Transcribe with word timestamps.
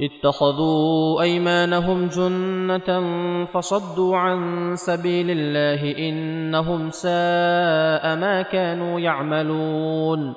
اتخذوا 0.00 1.22
أيمانهم 1.22 2.08
جنة 2.08 3.04
فصدوا 3.44 4.16
عن 4.16 4.72
سبيل 4.76 5.26
الله 5.30 6.08
إنهم 6.08 6.90
ساء 6.90 8.16
ما 8.16 8.42
كانوا 8.52 9.00
يعملون. 9.00 10.34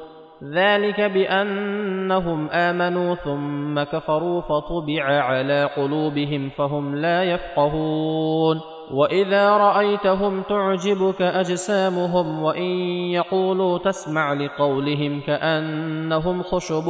ذلك 0.54 1.02
بأنهم 1.02 2.49
آمنوا 2.49 3.16
ثم 3.16 3.84
كفروا 3.84 4.41
فطبع 4.41 5.04
على 5.04 5.70
قلوبهم 5.77 6.49
فهم 6.49 6.95
لا 6.95 7.23
يفقهون. 7.23 8.62
وإذا 8.91 9.49
رأيتهم 9.49 10.41
تعجبك 10.41 11.21
أجسامهم 11.21 12.43
وإن 12.43 12.71
يقولوا 13.12 13.77
تسمع 13.77 14.34
لقولهم 14.34 15.21
كأنهم 15.21 16.43
خشب 16.43 16.90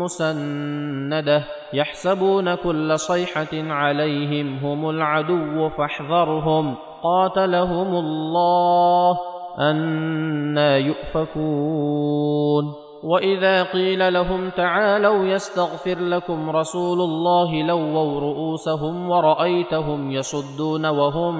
مسندة. 0.00 1.57
يحسبون 1.72 2.54
كل 2.54 2.98
صيحة 2.98 3.52
عليهم 3.52 4.58
هم 4.58 4.90
العدو 4.90 5.68
فاحذرهم. 5.68 6.74
قاتلهم 7.02 7.94
الله 7.94 9.18
أنا 9.58 10.76
يؤفكون. 10.76 12.64
وإذا 13.04 13.62
قيل 13.62 14.12
لهم 14.12 14.50
تعالوا 14.50 15.26
يستغفر 15.26 15.98
لكم 15.98 16.50
رسول 16.50 17.00
الله 17.00 17.62
لووا 17.62 18.20
رؤوسهم 18.20 19.10
ورأيتهم 19.10 20.10
يصدون 20.10 20.86
وهم 20.86 21.36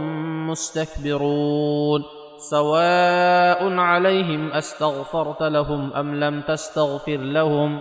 مستكبرون. 0.50 2.02
سواء 2.38 3.78
عليهم 3.78 4.52
أستغفرت 4.52 5.42
لهم 5.42 5.92
أم 5.92 6.14
لم 6.14 6.40
تستغفر 6.40 7.16
لهم 7.16 7.80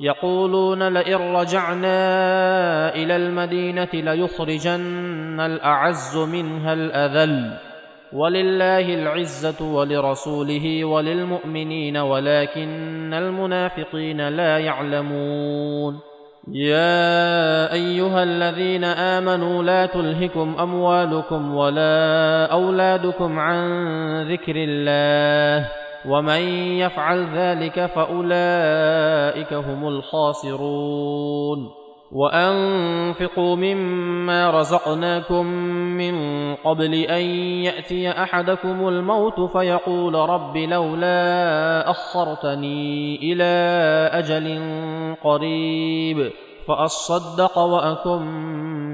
يقولون 0.00 0.88
لئن 0.88 1.36
رجعنا 1.36 1.98
إلى 2.94 3.16
المدينة 3.16 3.88
ليخرجن 3.94 5.40
الأعز 5.40 6.16
منها 6.16 6.72
الأذل. 6.72 7.50
ولله 8.12 8.94
العزة 8.94 9.74
ولرسوله 9.74 10.84
وللمؤمنين 10.84 11.96
ولكن 11.96 13.14
المنافقين 13.14 14.28
لا 14.28 14.58
يعلمون. 14.58 16.00
يا 16.52 17.72
أيها 17.72 18.22
الذين 18.22 18.84
آمنوا 18.84 19.62
لا 19.62 19.86
تلهكم 19.86 20.56
أموالكم 20.60 21.54
ولا 21.54 22.46
أولادكم 22.52 23.38
عن 23.38 23.62
ذكر 24.32 24.54
الله. 24.56 25.68
ومن 26.08 26.40
يفعل 26.78 27.26
ذلك 27.36 27.86
فأولئك 27.86 29.52
هم 29.52 29.88
الخاسرون. 29.88 31.78
وأنفقوا 32.12 33.56
مما 33.56 34.50
رزقناكم 34.50 35.46
من 35.96 36.54
قبل 36.54 36.94
أن 36.94 37.24
يأتي 37.64 38.10
أحدكم 38.10 38.88
الموت 38.88 39.40
فيقول 39.40 40.14
رب 40.14 40.56
لولا 40.56 41.90
أخرتني 41.90 43.16
إلى 43.16 43.44
أجل 44.12 44.60
قريب 45.22 46.30
فأصدق 46.68 47.58
وأكن 47.58 48.22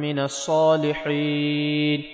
من 0.01 0.19
الصالحين. 0.19 2.14